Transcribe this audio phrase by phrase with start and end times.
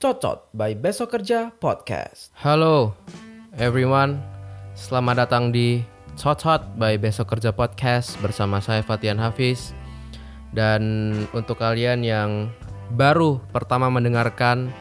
[0.00, 2.32] Cocot by Besok Kerja Podcast.
[2.40, 2.96] Halo
[3.60, 4.16] everyone,
[4.72, 5.84] selamat datang di
[6.16, 9.76] Cocot by Besok Kerja Podcast bersama saya Fatian Hafiz.
[10.56, 12.48] Dan untuk kalian yang
[12.96, 14.72] baru pertama mendengarkan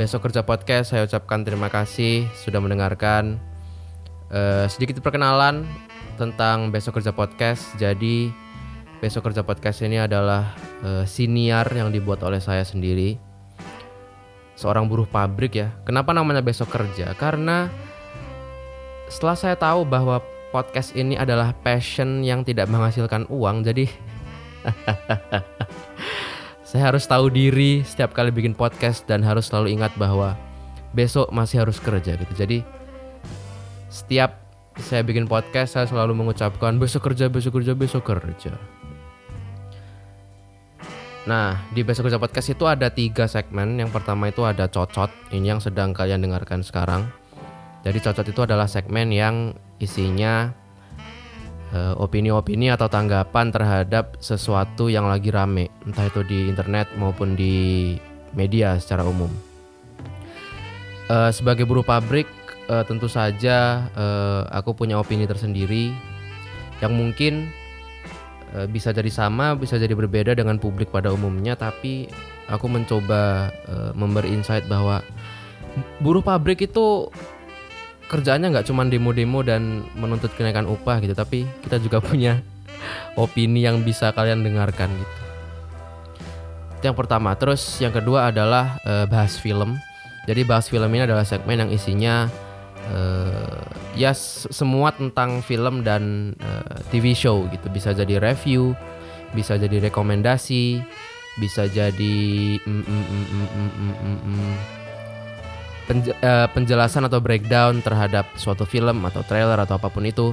[0.00, 3.36] Besok Kerja Podcast, saya ucapkan terima kasih sudah mendengarkan.
[4.32, 5.68] Eh, sedikit perkenalan
[6.16, 7.76] tentang Besok Kerja Podcast.
[7.76, 8.32] Jadi
[9.04, 13.20] Besok Kerja Podcast ini adalah eh, siniar yang dibuat oleh saya sendiri.
[14.56, 15.76] Seorang buruh pabrik ya.
[15.84, 17.12] Kenapa namanya Besok Kerja?
[17.18, 17.68] Karena
[19.12, 23.84] setelah saya tahu bahwa podcast ini adalah passion yang tidak menghasilkan uang, jadi
[26.70, 30.38] saya harus tahu diri setiap kali bikin podcast dan harus selalu ingat bahwa
[30.96, 32.32] besok masih harus kerja gitu.
[32.32, 32.64] Jadi
[33.94, 34.42] setiap
[34.74, 38.58] saya bikin podcast saya selalu mengucapkan besok kerja, besok kerja, besok kerja.
[41.24, 43.80] Nah, di Besok Kerja Podcast itu ada tiga segmen.
[43.80, 47.08] Yang pertama itu ada cocot, ini yang sedang kalian dengarkan sekarang.
[47.80, 50.52] Jadi cocot itu adalah segmen yang isinya
[51.72, 57.96] eh, opini-opini atau tanggapan terhadap sesuatu yang lagi rame, entah itu di internet maupun di
[58.36, 59.32] media secara umum.
[61.08, 62.28] Eh, sebagai buruh pabrik,
[62.68, 65.92] eh, tentu saja eh, aku punya opini tersendiri
[66.82, 67.48] yang mungkin
[68.56, 72.08] eh, bisa jadi sama, bisa jadi berbeda dengan publik pada umumnya, tapi
[72.48, 75.00] aku mencoba eh, memberi insight bahwa
[75.98, 77.10] buruh pabrik itu
[78.08, 82.44] kerjaannya nggak cuma demo-demo dan menuntut kenaikan upah gitu, tapi kita juga punya
[83.16, 85.14] opini yang bisa kalian dengarkan gitu.
[86.78, 87.32] Itu yang pertama.
[87.32, 89.80] Terus yang kedua adalah eh, bahas film.
[90.28, 92.28] Jadi bahas film ini adalah segmen yang isinya
[92.90, 93.62] uh,
[93.94, 94.12] ya
[94.50, 97.70] semua tentang film dan eh, uh, TV show gitu.
[97.70, 98.74] Bisa jadi review
[99.34, 100.78] bisa jadi rekomendasi
[101.42, 102.16] bisa jadi
[102.62, 104.54] mm, mm, mm, mm, mm, mm, mm, mm, mm.
[105.84, 110.32] Eh, penjelasan atau breakdown terhadap suatu film atau trailer atau apa pun itu.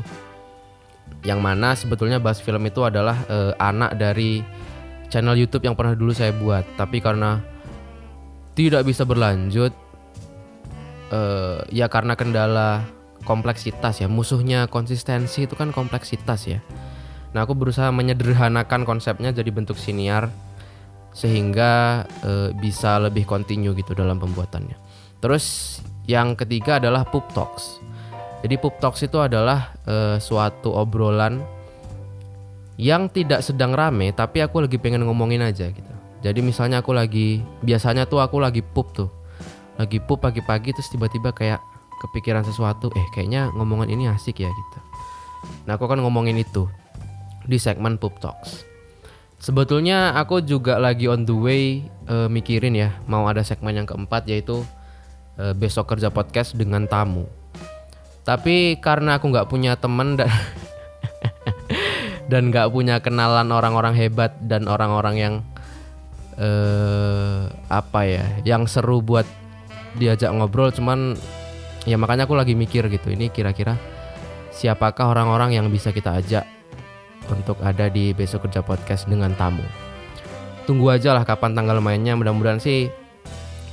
[1.28, 4.40] Yang mana sebetulnya bahas film itu adalah uh, anak dari
[5.12, 6.64] channel YouTube yang pernah dulu saya buat.
[6.80, 7.44] Tapi karena
[8.56, 9.76] tidak bisa berlanjut
[11.12, 12.88] eh, ya karena kendala
[13.28, 14.08] kompleksitas ya.
[14.10, 16.60] Musuhnya konsistensi itu kan kompleksitas ya.
[17.32, 20.32] Nah aku berusaha menyederhanakan konsepnya jadi bentuk siniar
[21.12, 24.76] sehingga eh, bisa lebih kontinu gitu dalam pembuatannya.
[25.22, 25.78] Terus
[26.10, 27.78] yang ketiga adalah poop talks.
[28.42, 31.44] Jadi poop talks itu adalah eh, suatu obrolan
[32.82, 35.94] yang tidak sedang rame tapi aku lagi pengen ngomongin aja gitu.
[36.22, 39.21] Jadi misalnya aku lagi biasanya tuh aku lagi pup tuh
[39.82, 41.62] lagi pup pagi-pagi terus tiba-tiba kayak
[42.02, 44.80] kepikiran sesuatu eh kayaknya ngomongan ini asik ya gitu.
[45.66, 46.70] Nah aku kan ngomongin itu
[47.46, 48.66] di segmen pup talks.
[49.42, 51.64] Sebetulnya aku juga lagi on the way
[52.06, 54.62] eh, mikirin ya mau ada segmen yang keempat yaitu
[55.42, 57.26] eh, besok kerja podcast dengan tamu.
[58.22, 60.30] Tapi karena aku nggak punya temen dan
[62.32, 65.36] dan nggak punya kenalan orang-orang hebat dan orang-orang yang
[66.38, 69.28] eh apa ya yang seru buat
[70.00, 71.20] diajak ngobrol cuman
[71.84, 73.76] ya makanya aku lagi mikir gitu ini kira-kira
[74.52, 76.46] siapakah orang-orang yang bisa kita ajak
[77.32, 79.64] untuk ada di besok kerja podcast dengan tamu.
[80.68, 82.92] Tunggu aja lah kapan tanggal mainnya mudah-mudahan sih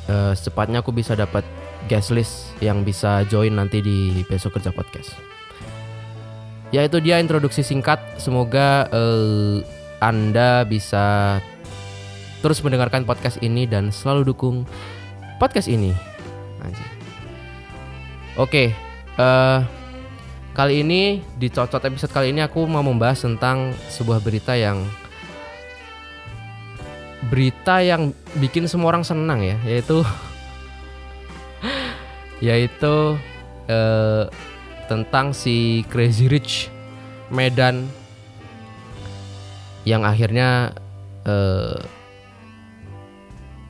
[0.09, 1.45] eh, secepatnya aku bisa dapat
[1.91, 5.13] guest list yang bisa join nanti di besok kerja podcast.
[6.69, 8.01] Ya itu dia introduksi singkat.
[8.17, 9.61] Semoga eh,
[9.99, 11.39] anda bisa
[12.39, 14.63] terus mendengarkan podcast ini dan selalu dukung
[15.39, 15.95] podcast ini.
[16.61, 16.91] Anjing.
[18.35, 18.75] Oke,
[19.19, 19.61] eh
[20.59, 24.83] kali ini di cocot episode kali ini aku mau membahas tentang sebuah berita yang
[27.31, 28.11] berita yang
[28.43, 30.03] bikin semua orang senang ya, yaitu
[32.51, 33.15] yaitu
[33.71, 34.27] eh,
[34.91, 36.75] tentang si Crazy Rich
[37.31, 37.87] Medan
[39.87, 40.75] yang akhirnya
[41.23, 41.79] eh,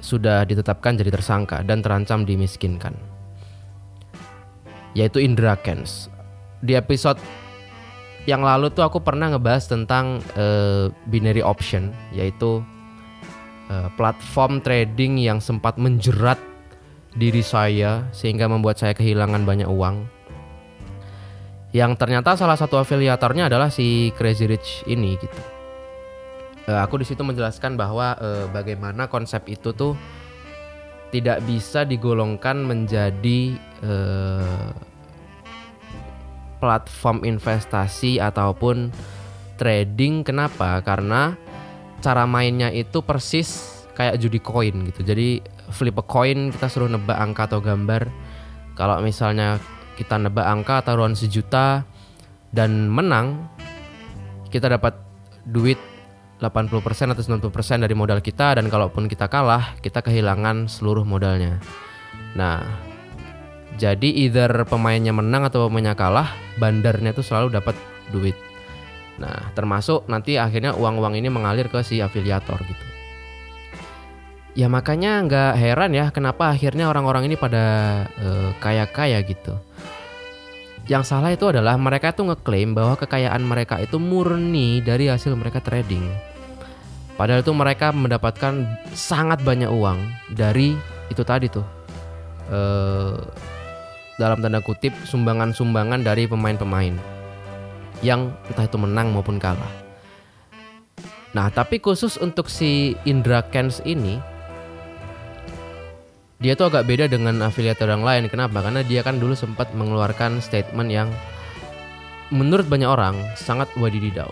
[0.09, 2.97] sudah ditetapkan jadi tersangka dan terancam dimiskinkan
[4.97, 6.09] yaitu Indra Kents.
[6.65, 7.21] Di episode
[8.25, 12.65] yang lalu tuh aku pernah ngebahas tentang eh, binary option yaitu
[13.69, 16.41] eh, platform trading yang sempat menjerat
[17.15, 20.09] diri saya sehingga membuat saya kehilangan banyak uang.
[21.77, 25.58] Yang ternyata salah satu afiliatornya adalah si Crazy Rich ini gitu.
[26.69, 29.97] Eh, aku di situ menjelaskan bahwa eh, bagaimana konsep itu tuh
[31.09, 34.69] tidak bisa digolongkan menjadi eh,
[36.61, 38.93] platform investasi ataupun
[39.57, 40.21] trading.
[40.29, 40.85] Kenapa?
[40.85, 41.33] Karena
[42.05, 45.01] cara mainnya itu persis kayak judi koin gitu.
[45.01, 45.41] Jadi
[45.73, 48.13] flip a coin kita suruh nebak angka atau gambar.
[48.77, 49.57] Kalau misalnya
[49.97, 51.89] kita nebak angka taruhan sejuta
[52.53, 53.49] dan menang,
[54.53, 54.95] kita dapat
[55.49, 55.81] duit
[56.39, 61.59] 80% atau 90% dari modal kita dan kalaupun kita kalah, kita kehilangan seluruh modalnya.
[62.39, 62.63] Nah,
[63.79, 67.75] jadi either pemainnya menang atau pemainnya kalah, bandarnya tuh selalu dapat
[68.15, 68.39] duit.
[69.19, 72.87] Nah, termasuk nanti akhirnya uang-uang ini mengalir ke si afiliator gitu.
[74.59, 77.67] Ya makanya nggak heran ya kenapa akhirnya orang-orang ini pada
[78.19, 79.55] eh, kaya-kaya gitu.
[80.89, 85.61] Yang salah itu adalah mereka tuh ngeklaim bahwa kekayaan mereka itu murni dari hasil mereka
[85.61, 86.28] trading.
[87.19, 88.63] Padahal itu mereka mendapatkan
[88.95, 89.99] sangat banyak uang
[90.39, 90.79] dari
[91.11, 91.67] itu tadi tuh.
[92.49, 93.19] Eh,
[94.23, 96.95] dalam tanda kutip sumbangan-sumbangan dari pemain-pemain
[98.03, 99.71] yang entah itu menang maupun kalah.
[101.35, 104.23] Nah, tapi khusus untuk si Indra Kens ini
[106.39, 108.31] dia tuh agak beda dengan afiliator yang lain.
[108.31, 108.63] Kenapa?
[108.63, 111.11] Karena dia kan dulu sempat mengeluarkan statement yang
[112.31, 114.31] menurut banyak orang sangat wadididau.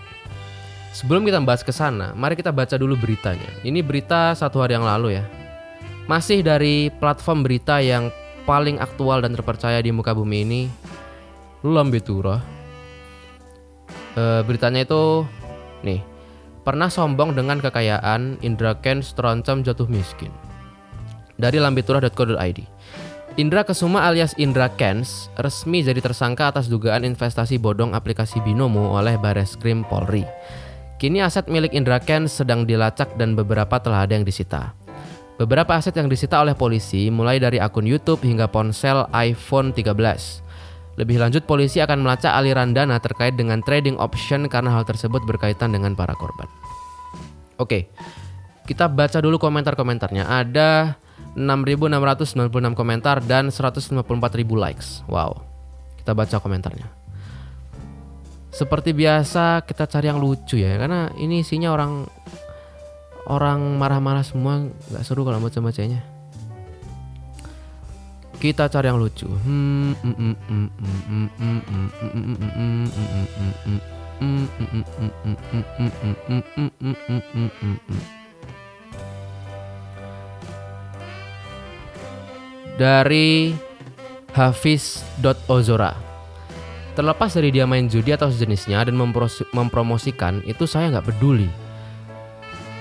[0.95, 3.47] Sebelum kita bahas ke sana, mari kita baca dulu beritanya.
[3.61, 5.23] Ini berita satu hari yang lalu ya.
[6.07, 8.07] Masih dari platform berita yang
[8.47, 10.61] paling aktual dan terpercaya di muka bumi ini,
[11.67, 12.39] Lambetura.
[14.15, 15.27] E, beritanya itu,
[15.83, 15.99] nih,
[16.63, 20.31] pernah sombong dengan kekayaan, Indra Kents terancam jatuh miskin
[21.37, 22.59] dari lambiturah.co.id.
[23.37, 29.13] Indra Kesuma alias Indra Kens resmi jadi tersangka atas dugaan investasi bodong aplikasi Binomo oleh
[29.21, 30.25] Bareskrim Polri.
[30.97, 34.73] Kini aset milik Indra Kens sedang dilacak dan beberapa telah ada yang disita.
[35.37, 39.93] Beberapa aset yang disita oleh polisi mulai dari akun YouTube hingga ponsel iPhone 13.
[40.97, 45.69] Lebih lanjut polisi akan melacak aliran dana terkait dengan trading option karena hal tersebut berkaitan
[45.69, 46.49] dengan para korban.
[47.61, 47.93] Oke.
[48.65, 50.25] Kita baca dulu komentar-komentarnya.
[50.25, 50.97] Ada
[51.37, 53.93] 6.696 komentar dan 154.000
[54.57, 55.05] likes.
[55.05, 55.45] Wow.
[56.01, 56.96] Kita baca komentarnya.
[58.57, 62.09] Seperti biasa kita cari yang lucu ya karena ini isinya orang
[63.29, 66.01] orang marah-marah semua nggak seru kalau baca bacanya.
[68.41, 69.29] Kita cari yang lucu.
[82.77, 83.53] dari
[84.33, 86.06] Hafiz.ozora.
[86.97, 88.97] Terlepas dari dia main judi atau sejenisnya dan
[89.53, 91.45] mempromosikan, itu saya nggak peduli.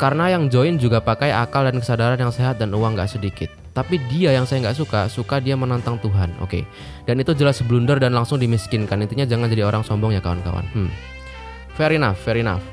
[0.00, 3.52] Karena yang join juga pakai akal dan kesadaran yang sehat dan uang nggak sedikit.
[3.76, 6.32] Tapi dia yang saya nggak suka, suka dia menantang Tuhan.
[6.40, 6.62] Oke, okay.
[7.04, 9.04] dan itu jelas blunder dan langsung dimiskinkan.
[9.04, 10.64] Intinya jangan jadi orang sombong ya kawan-kawan.
[10.72, 10.88] Hmm.
[11.76, 12.64] Fair enough, fair enough.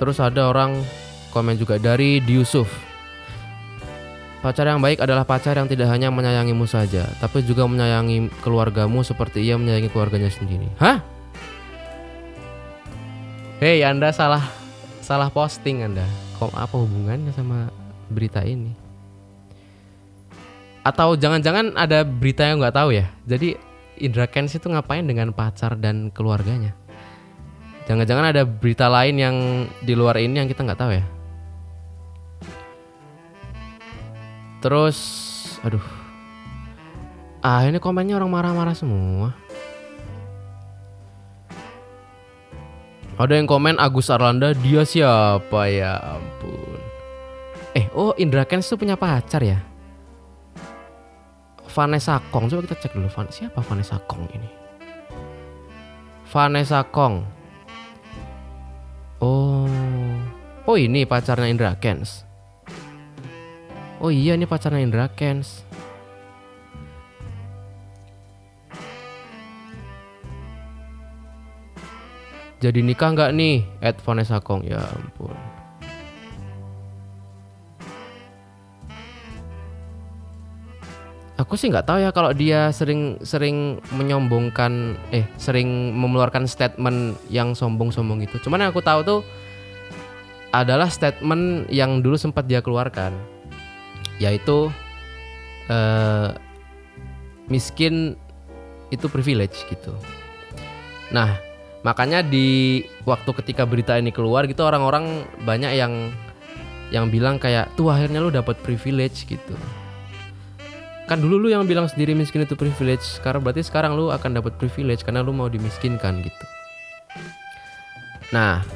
[0.00, 0.80] Terus ada orang
[1.28, 2.85] komen juga dari Yusuf.
[4.44, 9.40] Pacar yang baik adalah pacar yang tidak hanya menyayangimu saja, tapi juga menyayangi keluargamu seperti
[9.40, 10.68] ia menyayangi keluarganya sendiri.
[10.76, 11.00] Hah?
[13.56, 14.44] Hei, Anda salah
[15.00, 16.04] salah posting Anda.
[16.36, 17.72] Kok apa hubungannya sama
[18.12, 18.76] berita ini?
[20.84, 23.08] Atau jangan-jangan ada berita yang nggak tahu ya?
[23.24, 23.56] Jadi
[23.96, 26.76] Indra Kens itu ngapain dengan pacar dan keluarganya?
[27.88, 29.36] Jangan-jangan ada berita lain yang
[29.80, 31.15] di luar ini yang kita nggak tahu ya?
[34.66, 34.98] Terus,
[35.62, 35.86] aduh.
[37.38, 39.30] Ah, ini komennya orang marah-marah semua.
[43.14, 46.82] Ada yang komen Agus Arlanda, dia siapa ya ampun.
[47.78, 49.62] Eh, oh Indra Kens tuh punya pacar ya?
[51.70, 53.06] Vanessa Kong, coba kita cek dulu.
[53.06, 54.50] Van, siapa Vanessa Kong ini?
[56.26, 57.22] Vanessa Kong.
[59.22, 59.70] Oh,
[60.66, 62.25] oh ini pacarnya Indra Kens.
[63.96, 65.64] Oh iya ini pacarnya Indra Kens.
[72.60, 73.64] Jadi nikah nggak nih?
[73.80, 75.32] Ed Vanessa Kong ya ampun.
[81.36, 88.24] Aku sih nggak tahu ya kalau dia sering-sering menyombongkan, eh sering mengeluarkan statement yang sombong-sombong
[88.24, 88.40] itu.
[88.40, 89.20] Cuman yang aku tahu tuh
[90.52, 93.35] adalah statement yang dulu sempat dia keluarkan
[94.18, 94.72] yaitu
[95.68, 96.34] uh,
[97.46, 98.16] miskin
[98.90, 99.92] itu privilege gitu.
[101.10, 101.38] Nah,
[101.86, 106.10] makanya di waktu ketika berita ini keluar gitu orang-orang banyak yang
[106.90, 109.54] yang bilang kayak tuh akhirnya lu dapat privilege gitu.
[111.06, 114.58] kan dulu lu yang bilang sendiri miskin itu privilege sekarang berarti sekarang lu akan dapat
[114.58, 116.44] privilege karena lu mau dimiskinkan gitu
[118.34, 118.66] nah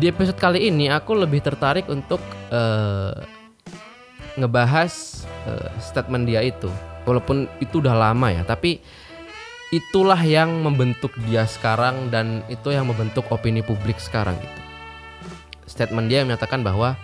[0.00, 3.12] di episode kali ini aku lebih tertarik untuk eh,
[4.38, 6.70] ngebahas eh, statement dia itu
[7.04, 8.80] walaupun itu udah lama ya tapi
[9.72, 14.60] itulah yang membentuk dia sekarang dan itu yang membentuk opini publik sekarang gitu
[15.68, 16.96] statement dia menyatakan bahwa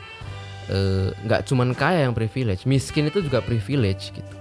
[0.68, 4.38] eh, nggak cuman kaya yang privilege miskin itu juga privilege gitu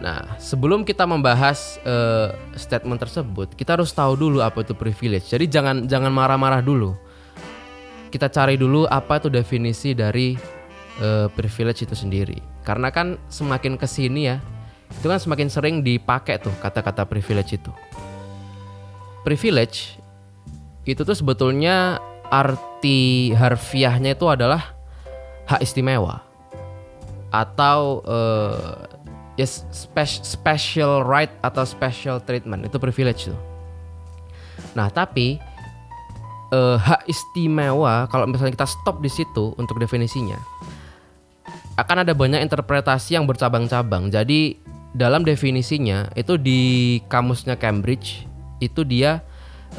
[0.00, 5.28] Nah, sebelum kita membahas uh, statement tersebut, kita harus tahu dulu apa itu privilege.
[5.28, 6.96] Jadi jangan jangan marah-marah dulu.
[8.08, 10.34] Kita cari dulu apa itu definisi dari
[10.98, 12.42] uh, privilege itu sendiri.
[12.66, 14.42] Karena kan semakin ke sini ya,
[14.90, 17.72] itu kan semakin sering dipakai tuh kata-kata privilege itu.
[19.22, 20.00] Privilege
[20.88, 22.00] itu tuh sebetulnya
[22.32, 24.74] arti harfiahnya itu adalah
[25.46, 26.22] hak istimewa
[27.30, 28.86] atau uh,
[29.38, 33.38] yes spe- special right atau special treatment itu privilege tuh.
[34.74, 35.38] Nah tapi
[36.54, 40.38] uh, hak istimewa kalau misalnya kita stop di situ untuk definisinya
[41.80, 44.12] akan ada banyak interpretasi yang bercabang-cabang.
[44.12, 44.60] Jadi
[44.92, 46.60] dalam definisinya itu di
[47.08, 48.28] kamusnya Cambridge
[48.60, 49.24] itu dia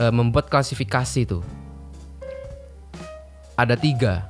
[0.02, 1.44] uh, membuat klasifikasi tuh.
[3.54, 4.26] Ada tiga.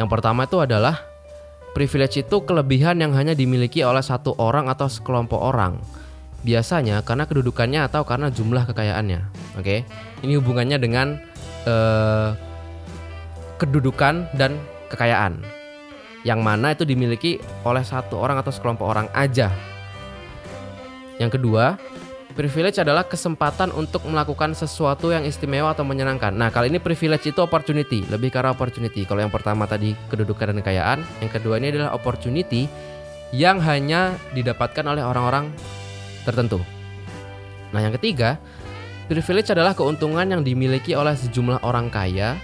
[0.00, 1.12] Yang pertama itu adalah
[1.72, 5.80] Privilege itu kelebihan yang hanya dimiliki oleh satu orang atau sekelompok orang.
[6.44, 9.20] Biasanya karena kedudukannya atau karena jumlah kekayaannya.
[9.56, 9.88] Oke,
[10.20, 11.16] ini hubungannya dengan
[11.64, 12.36] uh,
[13.56, 14.60] kedudukan dan
[14.92, 15.61] kekayaan.
[16.22, 19.50] Yang mana itu dimiliki oleh satu orang atau sekelompok orang aja.
[21.18, 21.78] Yang kedua,
[22.32, 26.32] Privilege adalah kesempatan untuk melakukan sesuatu yang istimewa atau menyenangkan.
[26.32, 29.04] Nah, kali ini privilege itu opportunity, lebih arah opportunity.
[29.04, 32.72] Kalau yang pertama tadi kedudukan dan kekayaan, yang kedua ini adalah opportunity
[33.36, 35.52] yang hanya didapatkan oleh orang-orang
[36.24, 36.56] tertentu.
[37.76, 38.40] Nah, yang ketiga,
[39.12, 42.40] privilege adalah keuntungan yang dimiliki oleh sejumlah orang kaya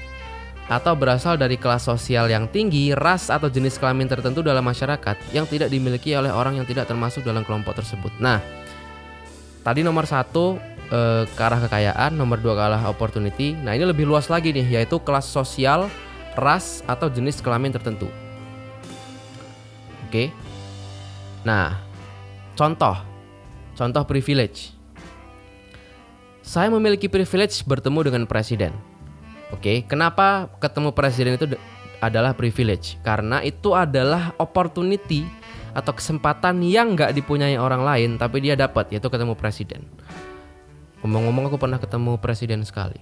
[0.68, 5.48] atau berasal dari kelas sosial yang tinggi, ras atau jenis kelamin tertentu dalam masyarakat yang
[5.48, 8.12] tidak dimiliki oleh orang yang tidak termasuk dalam kelompok tersebut.
[8.20, 8.44] Nah,
[9.64, 10.60] tadi nomor satu
[10.92, 13.56] eh, ke arah kekayaan, nomor dua ke arah opportunity.
[13.56, 15.88] Nah ini lebih luas lagi nih, yaitu kelas sosial,
[16.36, 18.12] ras atau jenis kelamin tertentu.
[20.08, 20.28] Oke.
[21.48, 21.80] Nah,
[22.56, 22.96] contoh,
[23.72, 24.76] contoh privilege.
[26.44, 28.87] Saya memiliki privilege bertemu dengan presiden.
[29.48, 31.56] Oke, kenapa ketemu presiden itu
[32.04, 33.00] adalah privilege?
[33.00, 35.24] Karena itu adalah opportunity
[35.72, 39.88] atau kesempatan yang nggak dipunyai orang lain tapi dia dapat yaitu ketemu presiden.
[41.00, 42.98] Ngomong-ngomong aku pernah ketemu presiden sekali.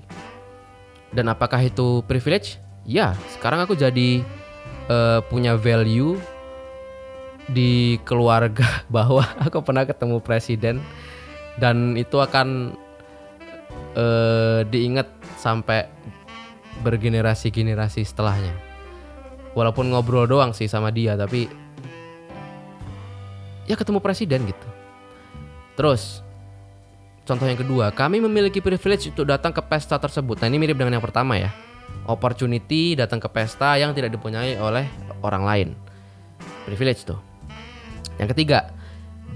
[1.10, 2.60] Dan apakah itu privilege?
[2.86, 4.22] Ya, sekarang aku jadi
[4.86, 6.14] uh, punya value
[7.50, 10.78] di keluarga bahwa aku pernah ketemu presiden
[11.58, 12.76] dan itu akan
[13.96, 15.08] uh, diingat
[15.40, 15.88] sampai
[16.84, 18.52] bergenerasi-generasi setelahnya.
[19.56, 21.48] Walaupun ngobrol doang sih sama dia, tapi
[23.64, 24.68] ya ketemu presiden gitu.
[25.76, 26.20] Terus
[27.24, 30.40] contoh yang kedua, kami memiliki privilege untuk datang ke pesta tersebut.
[30.40, 31.52] Nah ini mirip dengan yang pertama ya.
[32.06, 34.86] Opportunity datang ke pesta yang tidak dipunyai oleh
[35.24, 35.68] orang lain.
[36.68, 37.18] Privilege tuh.
[38.16, 38.72] Yang ketiga,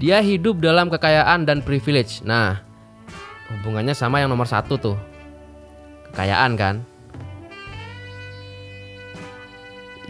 [0.01, 2.25] dia hidup dalam kekayaan dan privilege.
[2.25, 2.63] Nah,
[3.53, 4.99] hubungannya sama yang nomor satu tuh.
[6.11, 6.83] Kekayaan kan.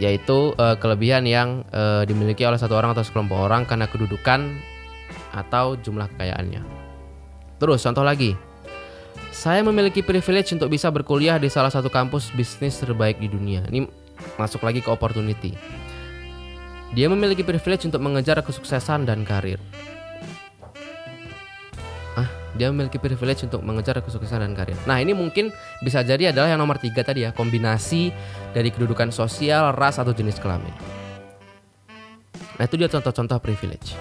[0.00, 4.57] Yaitu uh, kelebihan yang uh, dimiliki oleh satu orang atau sekelompok orang karena kedudukan
[5.37, 6.64] atau jumlah kekayaannya.
[7.61, 8.33] Terus contoh lagi.
[9.30, 13.62] Saya memiliki privilege untuk bisa berkuliah di salah satu kampus bisnis terbaik di dunia.
[13.69, 13.87] Ini
[14.40, 15.54] masuk lagi ke opportunity.
[16.97, 19.62] Dia memiliki privilege untuk mengejar kesuksesan dan karir
[22.61, 24.76] dia memiliki privilege untuk mengejar kesuksesan dan karir.
[24.85, 25.49] Nah ini mungkin
[25.81, 28.12] bisa jadi adalah yang nomor tiga tadi ya kombinasi
[28.52, 30.76] dari kedudukan sosial, ras atau jenis kelamin.
[32.61, 33.97] Nah itu dia contoh-contoh privilege.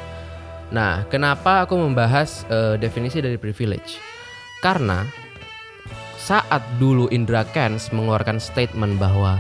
[0.76, 3.96] Nah kenapa aku membahas uh, definisi dari privilege?
[4.60, 5.08] Karena
[6.20, 9.40] saat dulu Indra Kens mengeluarkan statement bahwa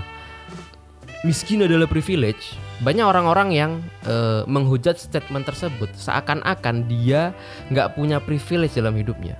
[1.28, 3.72] miskin adalah privilege, banyak orang-orang yang
[4.08, 7.36] uh, menghujat statement tersebut seakan-akan dia
[7.68, 9.36] nggak punya privilege dalam hidupnya.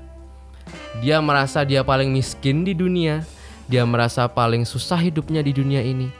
[1.00, 3.24] Dia merasa dia paling miskin di dunia,
[3.72, 6.12] dia merasa paling susah hidupnya di dunia ini,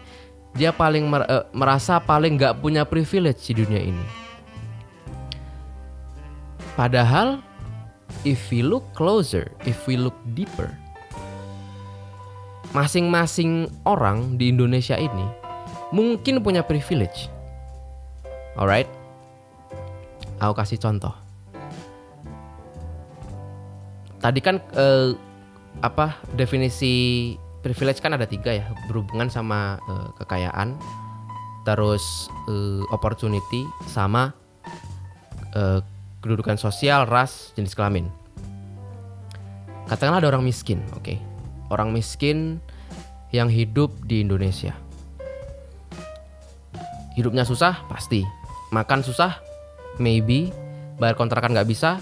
[0.56, 4.06] dia paling mer uh, merasa paling nggak punya privilege di dunia ini.
[6.80, 7.44] Padahal,
[8.24, 10.72] if we look closer, if we look deeper,
[12.72, 15.39] masing-masing orang di Indonesia ini
[15.90, 17.30] mungkin punya privilege.
[18.58, 18.90] Alright?
[20.40, 21.14] Aku kasih contoh.
[24.20, 25.16] Tadi kan eh,
[25.80, 30.76] apa definisi privilege kan ada tiga ya berhubungan sama eh, kekayaan,
[31.64, 34.36] terus eh, opportunity sama
[35.56, 35.80] eh,
[36.20, 38.12] kedudukan sosial, ras, jenis kelamin.
[39.88, 41.16] Katakanlah ada orang miskin, oke.
[41.72, 42.60] Orang miskin
[43.32, 44.76] yang hidup di Indonesia.
[47.20, 48.24] Hidupnya susah, pasti.
[48.72, 49.44] Makan susah,
[50.00, 50.56] maybe.
[50.96, 52.00] Bayar kontrakan nggak bisa,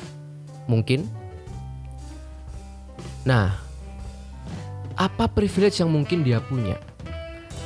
[0.70, 1.10] mungkin.
[3.26, 3.58] Nah,
[4.94, 6.78] apa privilege yang mungkin dia punya?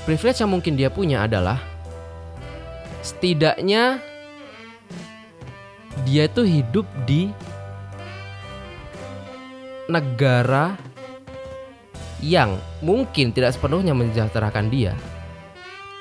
[0.08, 1.60] Privilege yang mungkin dia punya adalah
[3.04, 4.00] setidaknya
[6.08, 7.30] dia itu hidup di
[9.92, 10.80] negara
[12.22, 12.56] yang
[12.86, 14.94] mungkin tidak sepenuhnya mensejahterakan dia,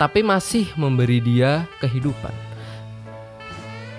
[0.00, 2.33] tapi masih memberi dia kehidupan.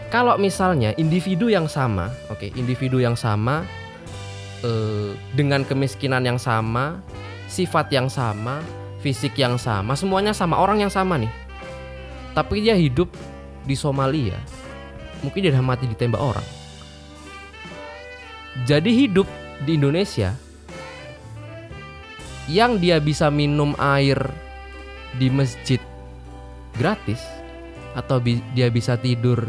[0.10, 3.62] Kalau misalnya individu yang sama, oke, individu yang sama
[4.66, 6.98] eh, dengan kemiskinan yang sama,
[7.46, 8.66] sifat yang sama,
[9.06, 11.30] fisik yang sama, semuanya sama, orang yang sama nih.
[12.34, 13.14] Tapi dia hidup
[13.70, 14.42] di Somalia,
[15.22, 16.48] mungkin dia udah mati ditembak orang.
[18.66, 19.30] Jadi hidup
[19.64, 20.34] di Indonesia
[22.50, 24.18] yang dia bisa minum air
[25.16, 25.80] di masjid
[26.76, 27.24] gratis
[27.98, 29.44] atau bi- dia bisa tidur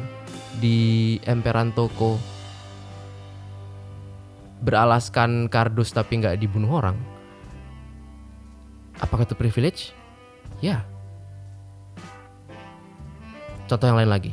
[0.59, 2.19] di emperan toko
[4.63, 6.99] beralaskan kardus tapi nggak dibunuh orang
[9.03, 9.91] apakah itu privilege?
[10.63, 10.87] Ya.
[13.67, 14.33] Contoh yang lain lagi.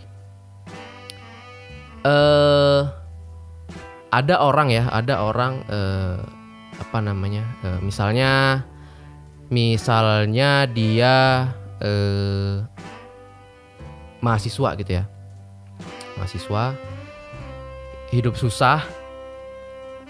[2.06, 2.82] Eh
[4.10, 6.18] ada orang ya ada orang eh,
[6.80, 8.64] apa namanya eh, misalnya
[9.54, 11.50] misalnya dia
[11.84, 12.64] eh,
[14.20, 15.04] mahasiswa gitu ya.
[16.20, 16.76] Mahasiswa
[18.12, 18.84] hidup susah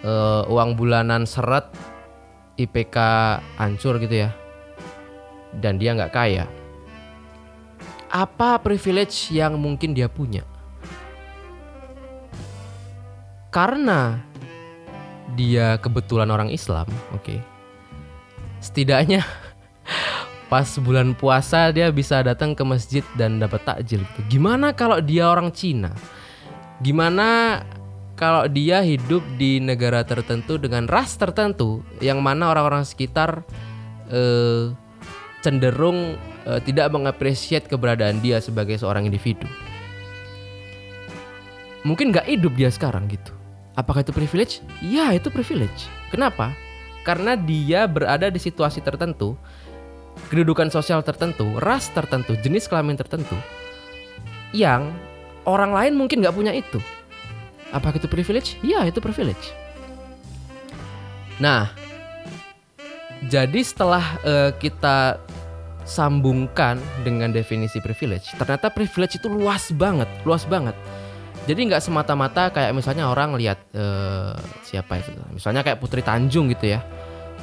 [0.01, 1.69] eh, uang bulanan seret
[2.59, 2.97] IPK
[3.55, 4.29] hancur gitu ya.
[5.55, 6.45] Dan dia nggak kaya.
[8.09, 10.41] Apa privilege yang mungkin dia punya?
[13.49, 14.21] Karena
[15.33, 17.41] dia kebetulan orang Islam, oke.
[18.61, 19.25] Setidaknya
[20.49, 24.19] pas bulan puasa dia bisa datang ke masjid dan dapat takjil gitu.
[24.37, 25.93] Gimana kalau dia orang Cina?
[26.81, 27.61] Gimana
[28.17, 33.45] kalau dia hidup di negara tertentu dengan ras tertentu yang mana orang-orang sekitar
[34.09, 34.73] eh,
[35.45, 36.17] cenderung
[36.49, 39.47] eh, tidak mengapresiasi keberadaan dia sebagai seorang individu.
[41.87, 43.31] Mungkin nggak hidup dia sekarang gitu.
[43.79, 44.59] Apakah itu privilege?
[44.83, 45.87] Ya, itu privilege.
[46.11, 46.51] Kenapa?
[47.07, 49.39] Karena dia berada di situasi tertentu,
[50.27, 53.39] kedudukan sosial tertentu, ras tertentu, jenis kelamin tertentu,
[54.51, 54.91] yang
[55.47, 56.77] orang lain mungkin nggak punya itu.
[57.71, 58.57] Apakah itu privilege?
[58.65, 59.53] Ya, itu privilege.
[61.39, 61.71] Nah,
[63.31, 65.21] jadi setelah eh, kita
[65.87, 70.77] sambungkan dengan definisi privilege, ternyata privilege itu luas banget, luas banget.
[71.49, 76.77] Jadi nggak semata-mata kayak misalnya orang lihat eh, siapa itu, misalnya kayak Putri Tanjung gitu
[76.77, 76.85] ya.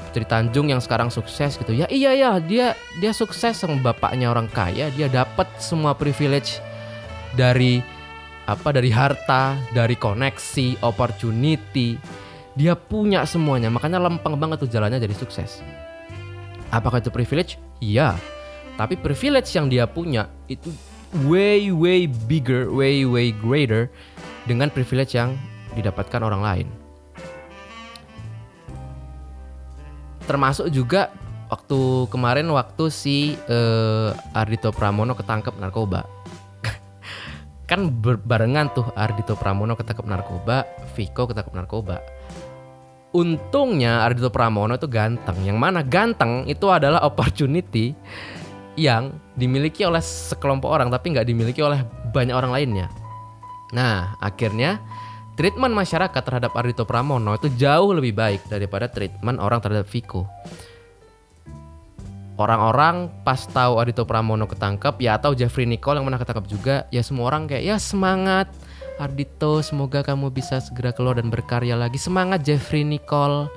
[0.07, 1.75] Putri Tanjung yang sekarang sukses gitu.
[1.75, 6.62] Ya iya ya, dia dia sukses sama bapaknya orang kaya, dia dapat semua privilege
[7.35, 7.83] dari
[8.47, 11.99] apa dari harta, dari koneksi, opportunity.
[12.57, 15.61] Dia punya semuanya, makanya lempeng banget tuh jalannya jadi sukses.
[16.73, 17.61] Apakah itu privilege?
[17.85, 18.16] Iya.
[18.81, 20.73] Tapi privilege yang dia punya itu
[21.27, 23.92] way way bigger, way way greater
[24.49, 25.37] dengan privilege yang
[25.77, 26.86] didapatkan orang lain.
[30.27, 31.15] Termasuk juga
[31.47, 36.03] waktu kemarin waktu si eh, Ardito Pramono ketangkep narkoba.
[37.71, 40.67] kan berbarengan tuh Ardito Pramono ketangkep narkoba,
[40.99, 42.03] Viko ketangkep narkoba.
[43.15, 45.39] Untungnya Ardito Pramono itu ganteng.
[45.47, 47.95] Yang mana ganteng itu adalah opportunity
[48.77, 51.81] yang dimiliki oleh sekelompok orang tapi nggak dimiliki oleh
[52.12, 52.87] banyak orang lainnya.
[53.73, 54.79] Nah, akhirnya
[55.37, 60.25] treatment masyarakat terhadap Ardito Pramono itu jauh lebih baik daripada treatment orang terhadap Viko.
[62.37, 67.01] Orang-orang pas tahu Ardito Pramono ketangkep ya atau Jeffrey Nicole yang pernah ketangkep juga ya
[67.01, 68.49] semua orang kayak ya semangat
[68.96, 73.49] Ardito semoga kamu bisa segera keluar dan berkarya lagi semangat Jeffrey Nicole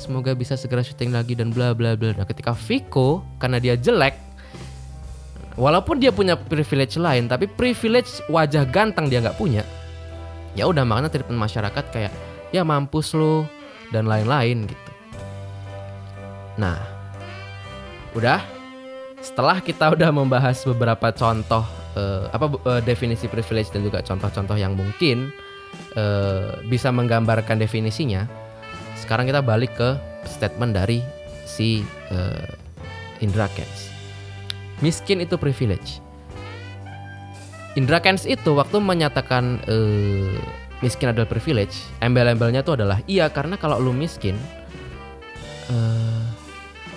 [0.00, 2.16] semoga bisa segera syuting lagi dan bla bla bla.
[2.16, 4.16] Nah ketika Viko karena dia jelek
[5.56, 9.64] walaupun dia punya privilege lain tapi privilege wajah ganteng dia nggak punya
[10.58, 12.12] ya udah makanya treatment masyarakat kayak
[12.50, 13.46] ya mampus lo
[13.94, 14.90] dan lain-lain gitu
[16.58, 16.76] nah
[18.18, 18.42] udah
[19.22, 21.62] setelah kita udah membahas beberapa contoh
[21.98, 25.34] eh, apa eh, definisi privilege dan juga contoh-contoh yang mungkin
[25.98, 28.26] eh, bisa menggambarkan definisinya.
[28.98, 29.94] Sekarang kita balik ke
[30.26, 31.00] statement dari
[31.48, 31.80] si
[33.24, 33.88] Indra Kens.
[34.84, 36.02] Miskin itu privilege.
[37.78, 40.34] Indra Kens itu waktu menyatakan eh,
[40.82, 44.34] miskin adalah privilege, embel-embelnya itu adalah iya karena kalau lu miskin,
[45.70, 46.22] eh,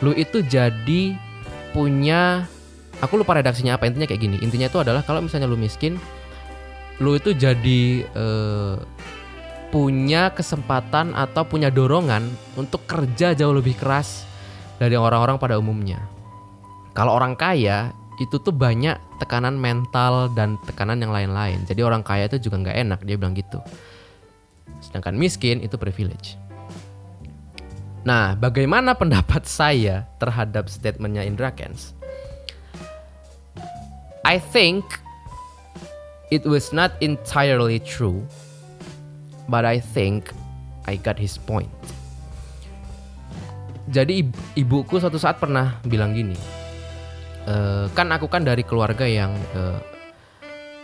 [0.01, 1.13] lu itu jadi
[1.69, 2.49] punya,
[2.97, 4.37] aku lupa redaksinya apa intinya kayak gini.
[4.41, 6.01] Intinya itu adalah kalau misalnya lu miskin,
[6.97, 8.75] lu itu jadi eh,
[9.69, 12.25] punya kesempatan atau punya dorongan
[12.57, 14.25] untuk kerja jauh lebih keras
[14.81, 16.01] dari orang-orang pada umumnya.
[16.97, 21.65] Kalau orang kaya itu tuh banyak tekanan mental dan tekanan yang lain-lain.
[21.65, 23.57] Jadi orang kaya itu juga nggak enak dia bilang gitu.
[24.77, 26.37] Sedangkan miskin itu privilege.
[28.05, 31.97] Nah, bagaimana pendapat saya terhadap statementnya Indra Kens?
[34.21, 34.85] I think
[36.29, 38.21] it was not entirely true,
[39.49, 40.29] but I think
[40.85, 41.73] I got his point.
[43.89, 46.37] Jadi ib- ibuku suatu saat pernah bilang gini,
[47.49, 49.79] "Eh, kan aku kan dari keluarga yang eh,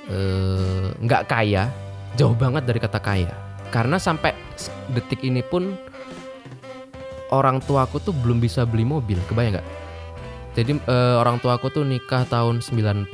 [0.09, 1.69] eh, nggak kaya,
[2.17, 3.33] jauh banget dari kata kaya.
[3.69, 4.33] Karena sampai
[4.95, 5.75] detik ini pun
[7.29, 9.67] orang tuaku tuh belum bisa beli mobil, kebayang nggak?
[10.57, 13.11] Jadi eh, orang tuaku tuh nikah tahun 94,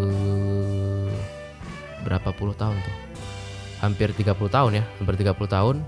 [2.07, 2.95] berapa puluh tahun tuh?
[3.79, 5.83] Hampir 30 tahun ya, hampir 30 tahun.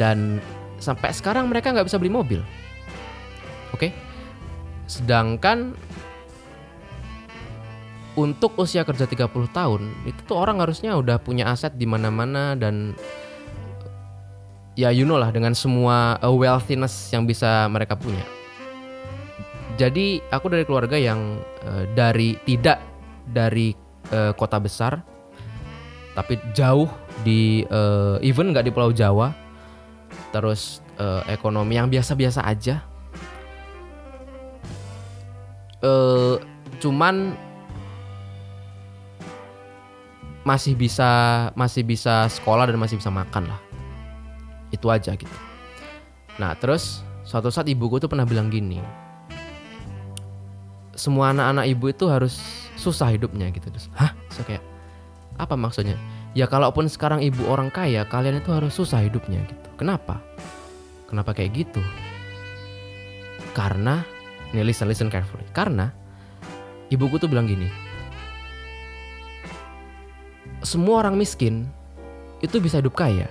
[0.00, 0.40] Dan
[0.80, 2.40] sampai sekarang mereka nggak bisa beli mobil.
[3.72, 3.92] Oke.
[4.86, 5.72] Sedangkan
[8.12, 12.92] untuk usia kerja 30 tahun itu tuh orang harusnya udah punya aset di mana-mana dan
[14.76, 18.24] ya you know lah dengan semua uh, wealthiness yang bisa mereka punya.
[19.80, 22.84] Jadi aku dari keluarga yang uh, dari tidak
[23.24, 23.72] dari
[24.12, 25.00] uh, kota besar
[26.12, 26.92] tapi jauh
[27.24, 29.32] di uh, even nggak di Pulau Jawa.
[30.32, 32.84] Terus uh, ekonomi yang biasa-biasa aja.
[35.82, 36.34] Eh
[36.78, 37.36] cuman
[40.42, 41.10] masih bisa
[41.54, 43.60] masih bisa sekolah dan masih bisa makan lah.
[44.70, 45.36] Itu aja gitu.
[46.38, 48.82] Nah terus suatu saat ibuku tuh pernah bilang gini
[51.02, 52.38] semua anak-anak ibu itu harus
[52.76, 53.68] susah hidupnya gitu.
[53.72, 54.14] Terus hah?
[54.30, 54.62] So kayak
[55.40, 55.96] apa maksudnya?
[56.32, 59.68] Ya kalaupun sekarang ibu orang kaya kalian itu harus susah hidupnya gitu.
[59.76, 60.20] Kenapa?
[61.10, 61.82] Kenapa kayak gitu?
[63.52, 64.00] Karena
[64.52, 65.90] nih listen listen carefully karena
[66.92, 67.68] ibuku tuh bilang gini
[70.62, 71.66] semua orang miskin
[72.42, 73.26] itu bisa hidup kaya.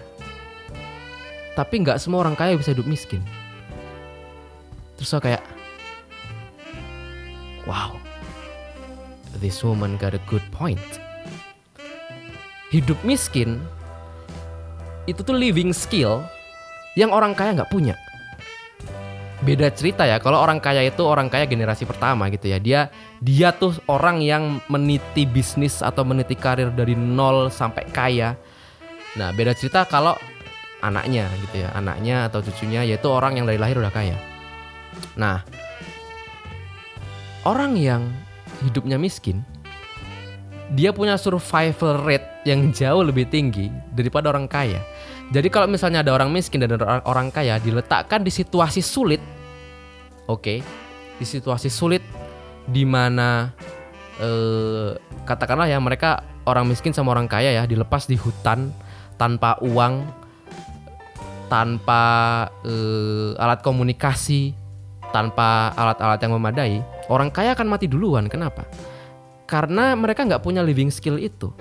[1.56, 3.24] Tapi nggak semua orang kaya bisa hidup miskin.
[4.96, 5.44] Terus saya kayak,
[7.68, 7.96] wow,
[9.44, 10.80] this woman got a good point.
[12.72, 13.60] Hidup miskin
[15.10, 16.24] itu tuh living skill
[16.96, 18.00] yang orang kaya nggak punya.
[19.42, 22.62] Beda cerita ya, kalau orang kaya itu orang kaya generasi pertama gitu ya.
[22.62, 28.38] Dia dia tuh orang yang meniti bisnis atau meniti karir dari nol sampai kaya.
[29.18, 30.14] Nah, beda cerita kalau
[30.86, 34.14] anaknya gitu ya, anaknya atau cucunya yaitu orang yang dari lahir udah kaya.
[35.18, 35.42] Nah,
[37.42, 38.14] orang yang
[38.62, 39.42] hidupnya miskin,
[40.78, 44.86] dia punya survival rate yang jauh lebih tinggi daripada orang kaya.
[45.32, 49.24] Jadi kalau misalnya ada orang miskin dan ada orang, kaya diletakkan di situasi sulit,
[50.28, 50.60] oke,
[51.16, 52.04] di situasi sulit
[52.68, 53.56] di mana
[54.20, 54.92] eh,
[55.24, 58.76] katakanlah ya mereka orang miskin sama orang kaya ya dilepas di hutan
[59.16, 60.04] tanpa uang,
[61.48, 62.04] tanpa
[62.68, 64.52] eh, alat komunikasi,
[65.16, 68.28] tanpa alat-alat yang memadai, orang kaya akan mati duluan.
[68.28, 68.68] Kenapa?
[69.48, 71.56] Karena mereka nggak punya living skill itu.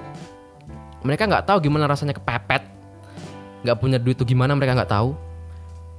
[1.07, 2.70] Mereka nggak tahu gimana rasanya kepepet,
[3.65, 5.17] nggak punya duit itu gimana mereka nggak tahu.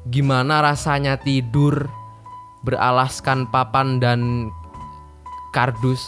[0.09, 1.85] Gimana rasanya tidur
[2.65, 4.49] beralaskan papan dan
[5.53, 6.01] kardus.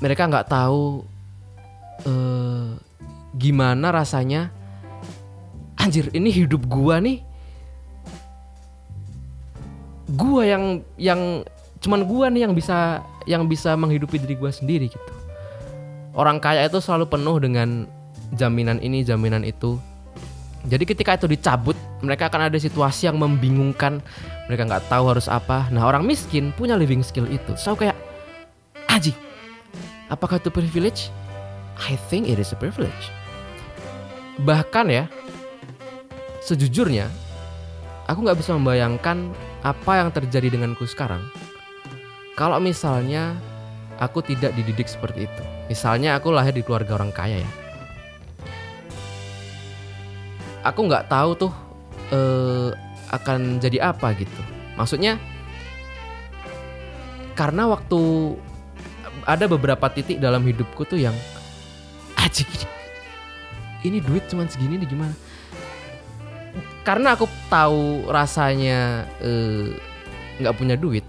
[0.00, 1.04] Mereka nggak tahu
[2.06, 2.68] eh,
[3.36, 4.52] gimana rasanya.
[5.76, 7.20] Anjir, ini hidup gua nih.
[10.14, 11.42] Gua yang yang
[11.82, 15.12] cuman gua nih yang bisa yang bisa menghidupi diri gua sendiri gitu.
[16.12, 17.88] Orang kaya itu selalu penuh dengan
[18.36, 19.80] jaminan ini, jaminan itu.
[20.62, 23.98] Jadi ketika itu dicabut, mereka akan ada situasi yang membingungkan.
[24.46, 25.66] Mereka nggak tahu harus apa.
[25.74, 27.58] Nah orang miskin punya living skill itu.
[27.58, 27.98] So kayak,
[28.86, 29.16] Aji,
[30.06, 31.10] apakah itu privilege?
[31.82, 33.10] I think it is a privilege.
[34.46, 35.10] Bahkan ya,
[36.46, 37.10] sejujurnya,
[38.06, 39.34] aku nggak bisa membayangkan
[39.66, 41.22] apa yang terjadi denganku sekarang
[42.32, 43.36] kalau misalnya
[44.00, 45.44] aku tidak dididik seperti itu.
[45.68, 47.50] Misalnya aku lahir di keluarga orang kaya ya.
[50.62, 51.52] Aku nggak tahu tuh
[52.14, 52.70] eh,
[53.10, 54.42] akan jadi apa gitu.
[54.78, 55.18] Maksudnya
[57.36, 58.00] karena waktu
[59.26, 61.14] ada beberapa titik dalam hidupku tuh yang
[62.16, 62.66] aja gini.
[63.82, 65.14] Ini duit cuman segini nih gimana?
[66.82, 69.74] Karena aku tahu rasanya eh,
[70.42, 71.06] nggak punya duit,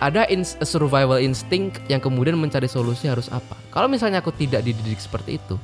[0.00, 3.56] ada ins- survival instinct yang kemudian mencari solusi harus apa.
[3.72, 5.56] Kalau misalnya aku tidak dididik seperti itu,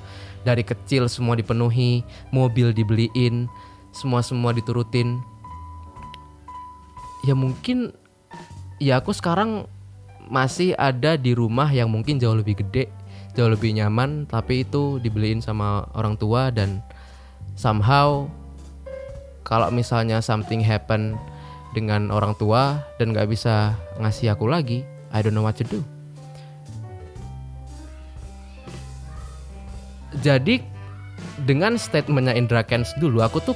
[0.46, 3.50] dari kecil semua dipenuhi, mobil dibeliin,
[3.90, 5.18] semua semua diturutin,
[7.26, 7.90] ya mungkin
[8.78, 9.66] ya aku sekarang
[10.30, 12.86] masih ada di rumah yang mungkin jauh lebih gede,
[13.34, 16.78] jauh lebih nyaman, tapi itu dibeliin sama orang tua dan
[17.58, 18.30] somehow
[19.42, 21.18] kalau misalnya something happen
[21.74, 25.95] dengan orang tua dan nggak bisa ngasih aku lagi, I don't know what to do.
[30.26, 30.58] Jadi
[31.46, 33.54] dengan statementnya Indra Kents dulu, aku tuh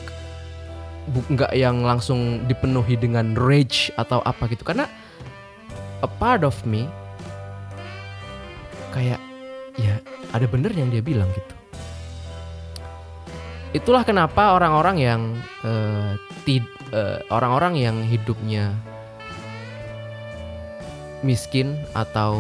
[1.11, 4.87] nggak yang langsung dipenuhi dengan rage atau apa gitu, karena
[5.99, 6.87] a part of me
[8.95, 9.19] kayak
[9.75, 9.99] ya
[10.31, 11.55] ada bener yang dia bilang gitu.
[13.75, 15.23] Itulah kenapa orang-orang yang
[15.67, 16.15] eh,
[16.47, 18.71] tid- eh, orang-orang yang hidupnya
[21.27, 22.39] miskin atau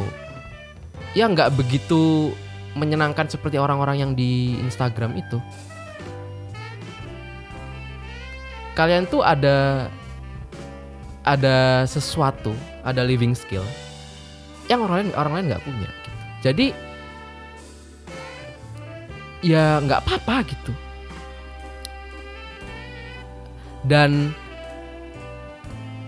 [1.18, 2.30] ya nggak begitu
[2.78, 5.38] menyenangkan seperti orang-orang yang di Instagram itu.
[8.78, 9.90] Kalian tuh ada
[11.26, 12.54] ada sesuatu,
[12.86, 13.66] ada living skill
[14.70, 15.88] yang orang lain orang lain nggak punya.
[15.90, 16.10] Gitu.
[16.46, 16.66] Jadi
[19.42, 20.72] ya nggak apa-apa gitu.
[23.82, 24.30] Dan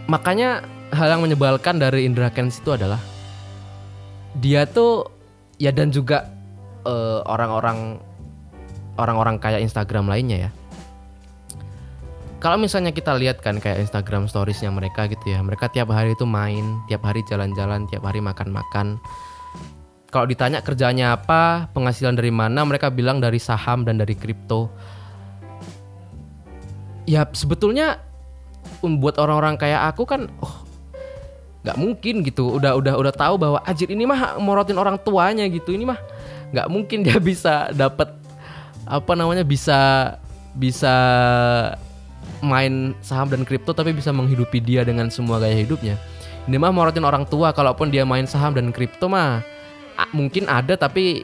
[0.07, 0.63] makanya
[0.95, 3.01] hal yang menyebalkan dari Indra Kents itu adalah
[4.39, 5.11] dia tuh
[5.59, 6.31] ya dan juga
[6.87, 8.03] eh, orang-orang
[9.01, 10.51] orang-orang kaya Instagram lainnya ya.
[12.43, 16.27] Kalau misalnya kita lihat kan kayak Instagram storiesnya mereka gitu ya, mereka tiap hari itu
[16.27, 18.99] main, tiap hari jalan-jalan, tiap hari makan-makan.
[20.11, 24.75] Kalau ditanya kerjanya apa, penghasilan dari mana, mereka bilang dari saham dan dari kripto.
[27.07, 28.03] Ya sebetulnya
[28.83, 30.67] um, buat orang-orang kayak aku kan, oh
[31.63, 32.59] nggak mungkin gitu.
[32.59, 35.71] Udah udah udah tahu bahwa Ajit ini mah morotin orang tuanya gitu.
[35.71, 35.99] Ini mah
[36.53, 38.13] nggak mungkin dia bisa dapat
[38.87, 40.13] apa namanya bisa
[40.53, 40.95] bisa
[42.43, 45.97] main saham dan kripto tapi bisa menghidupi dia dengan semua gaya hidupnya.
[46.43, 49.47] Ini mah morotin orang tua kalaupun dia main saham dan kripto mah
[50.11, 51.23] mungkin ada tapi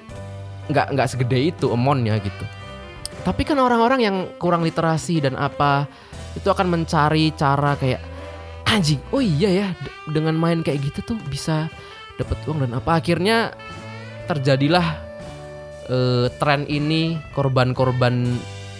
[0.71, 2.45] nggak nggak segede itu emonnya gitu.
[3.27, 5.91] Tapi kan orang-orang yang kurang literasi dan apa
[6.39, 7.99] itu akan mencari cara kayak
[8.69, 9.69] anjing, oh iya ya
[10.07, 11.67] dengan main kayak gitu tuh bisa
[12.15, 13.51] dapat uang dan apa akhirnya
[14.31, 15.08] terjadilah
[15.89, 18.39] eh, tren ini korban-korban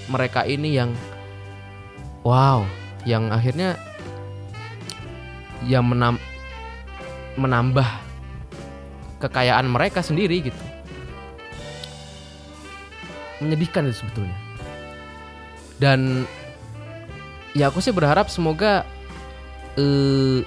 [0.09, 0.93] mereka ini yang
[2.25, 2.65] wow
[3.05, 3.77] yang akhirnya
[5.67, 6.23] yang menam-
[7.35, 7.87] menambah
[9.19, 10.65] kekayaan mereka sendiri gitu.
[13.43, 14.39] Menyedihkan itu sebetulnya.
[15.79, 16.27] Dan
[17.55, 18.83] ya aku sih berharap semoga
[19.79, 20.43] eh,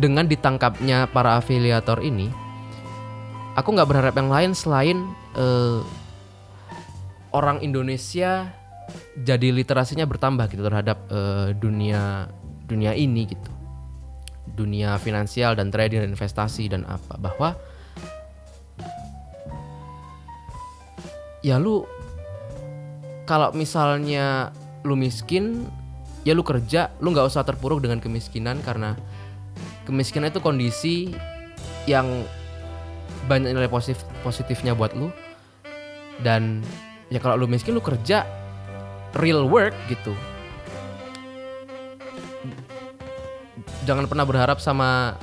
[0.00, 2.32] dengan ditangkapnya para afiliator ini
[3.58, 4.98] aku nggak berharap yang lain selain
[5.34, 5.80] eh,
[7.34, 8.50] orang Indonesia
[9.22, 12.30] jadi literasinya bertambah gitu terhadap eh, dunia
[12.66, 13.50] dunia ini gitu.
[14.50, 17.14] Dunia finansial dan trading dan investasi dan apa.
[17.18, 17.54] Bahwa
[21.40, 21.86] ya lu
[23.24, 24.50] kalau misalnya
[24.82, 25.66] lu miskin
[26.26, 28.98] ya lu kerja lu nggak usah terpuruk dengan kemiskinan karena
[29.88, 30.96] kemiskinan itu kondisi
[31.88, 32.26] yang
[33.30, 35.14] banyak nilai positif positifnya buat lu.
[36.18, 36.66] Dan
[37.14, 38.26] ya kalau lu miskin lu kerja
[39.14, 40.10] real work gitu.
[43.86, 45.14] Jangan pernah berharap sama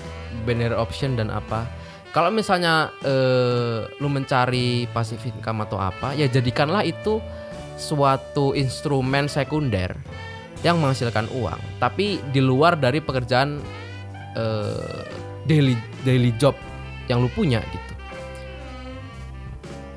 [0.48, 1.68] binary option dan apa.
[2.16, 7.20] Kalau misalnya eh, lu mencari passive income atau apa ya jadikanlah itu
[7.78, 9.94] suatu instrumen sekunder
[10.66, 11.60] yang menghasilkan uang.
[11.78, 13.62] Tapi di luar dari pekerjaan
[14.34, 15.04] eh,
[15.46, 16.58] daily daily job
[17.06, 17.87] yang lu punya gitu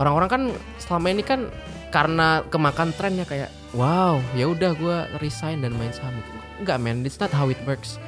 [0.00, 0.42] orang-orang kan
[0.80, 1.52] selama ini kan
[1.92, 6.16] karena kemakan trennya kayak wow ya udah gue resign dan main saham.
[6.16, 6.30] Itu
[6.64, 8.00] enggak man it's not how it works.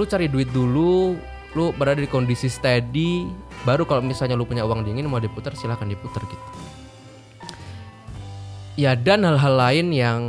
[0.00, 1.14] Lu cari duit dulu
[1.54, 3.30] lu berada di kondisi steady
[3.62, 6.46] baru kalau misalnya lu punya uang dingin mau diputar silahkan diputar gitu.
[8.74, 10.20] Ya dan hal-hal lain yang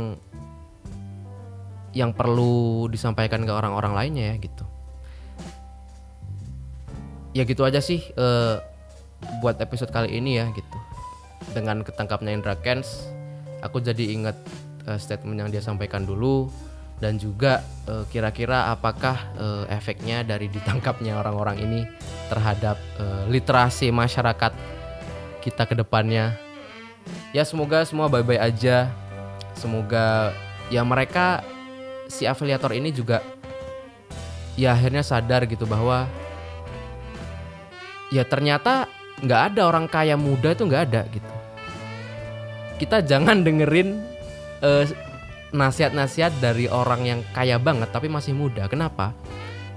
[1.96, 4.64] yang perlu disampaikan ke orang-orang lainnya ya gitu.
[7.34, 8.56] Ya gitu aja sih eh,
[9.40, 10.78] buat episode kali ini ya gitu.
[11.52, 13.08] Dengan ketangkapnya Indra Kens
[13.64, 14.36] aku jadi ingat
[14.88, 16.48] eh, statement yang dia sampaikan dulu
[16.96, 21.80] dan juga eh, kira-kira apakah eh, efeknya dari ditangkapnya orang-orang ini
[22.32, 24.52] terhadap eh, literasi masyarakat
[25.44, 26.34] kita ke depannya.
[27.30, 28.90] Ya semoga semua baik-baik aja.
[29.54, 30.34] Semoga
[30.68, 31.40] ya mereka
[32.10, 33.22] si afiliator ini juga
[34.58, 36.08] ya akhirnya sadar gitu bahwa
[38.10, 38.88] ya ternyata
[39.24, 41.32] nggak ada orang kaya muda itu nggak ada gitu.
[42.76, 44.02] Kita jangan dengerin
[44.60, 44.84] eh,
[45.56, 48.68] nasihat-nasihat dari orang yang kaya banget tapi masih muda.
[48.68, 49.16] Kenapa?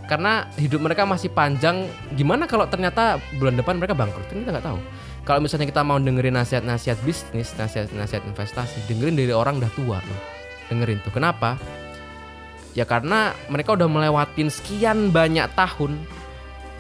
[0.10, 1.86] Karena hidup mereka masih panjang.
[2.18, 4.26] Gimana kalau ternyata bulan depan mereka bangkrut?
[4.28, 4.80] Kan kita nggak tahu.
[5.24, 10.20] Kalau misalnya kita mau dengerin nasihat-nasihat bisnis nasihat-nasihat investasi dengerin dari orang udah tua loh
[10.74, 11.14] dengerin tuh.
[11.14, 11.62] Kenapa?
[12.74, 16.02] Ya karena mereka udah melewatin sekian banyak tahun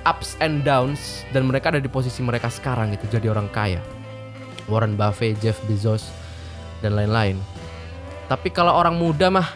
[0.08, 3.82] ups and downs dan mereka ada di posisi mereka sekarang gitu jadi orang kaya.
[4.70, 6.14] Warren Buffett, Jeff Bezos
[6.86, 7.42] dan lain-lain.
[8.30, 9.50] Tapi kalau orang muda mah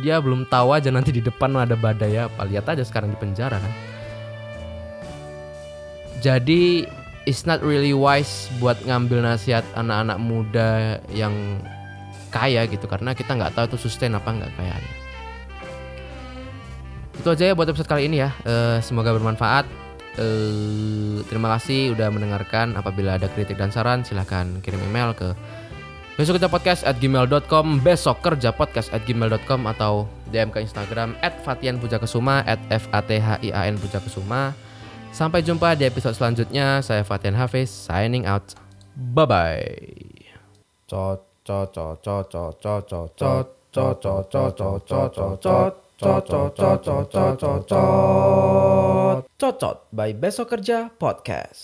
[0.00, 2.46] dia belum tahu aja nanti di depan ada badai apa.
[2.46, 3.72] Lihat aja sekarang di penjara kan?
[6.22, 6.86] Jadi
[7.26, 11.34] it's not really wise buat ngambil nasihat anak-anak muda yang
[12.30, 15.02] kaya gitu karena kita nggak tahu itu sustain apa nggak kayaknya
[17.22, 18.34] itu aja ya buat episode kali ini ya.
[18.42, 19.81] Eh, semoga bermanfaat
[20.20, 22.76] Eh, terima kasih udah mendengarkan.
[22.76, 25.32] Apabila ada kritik dan saran silahkan kirim email ke
[26.20, 31.40] besok kerja podcast at gmail.com besok kerja podcast at gmail.com atau DM ke Instagram at
[31.40, 34.52] Fatian Pujakesuma at F A T H I A N Pujakesuma.
[35.12, 36.84] Sampai jumpa di episode selanjutnya.
[36.84, 38.52] Saya Fatian Hafiz signing out.
[38.92, 39.64] Bye bye
[40.84, 42.84] Cot cot cot cot cot cot
[43.16, 45.72] cot cot cot cot cot cot
[46.02, 51.60] Cocot, cocot, cocot, cocot, cocot by Besok Kerja Podcast.